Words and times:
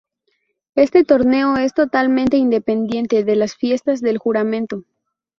Este 0.73 1.03
torneo 1.05 1.57
es 1.57 1.75
totalmente 1.75 2.35
independiente 2.35 3.23
de 3.23 3.35
las 3.35 3.53
fiestas 3.53 4.01
del 4.01 4.17
juramento. 4.17 4.83